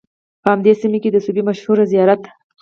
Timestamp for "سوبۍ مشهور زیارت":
1.25-2.21